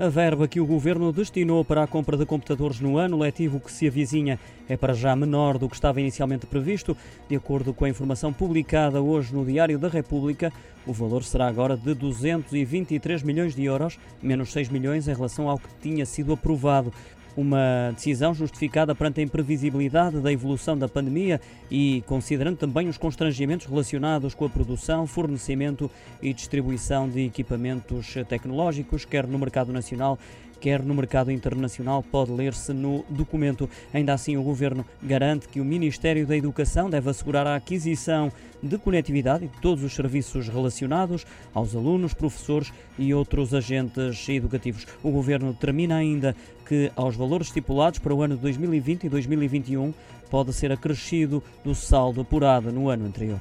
[0.00, 3.70] A verba que o governo destinou para a compra de computadores no ano letivo que
[3.70, 6.96] se avizinha é para já menor do que estava inicialmente previsto.
[7.28, 10.50] De acordo com a informação publicada hoje no Diário da República,
[10.86, 15.58] o valor será agora de 223 milhões de euros, menos 6 milhões em relação ao
[15.58, 16.90] que tinha sido aprovado.
[17.36, 21.40] Uma decisão justificada perante a imprevisibilidade da evolução da pandemia
[21.70, 25.90] e considerando também os constrangimentos relacionados com a produção, fornecimento
[26.20, 30.18] e distribuição de equipamentos tecnológicos, quer no mercado nacional,
[30.60, 33.68] quer no mercado internacional, pode ler-se no documento.
[33.92, 38.30] Ainda assim, o Governo garante que o Ministério da Educação deve assegurar a aquisição
[38.62, 44.86] de conectividade e de todos os serviços relacionados aos alunos, professores e outros agentes educativos.
[45.02, 49.94] O Governo termina ainda que, aos valores estipulados para o ano de 2020 e 2021,
[50.30, 53.40] pode ser acrescido do saldo apurado no ano anterior.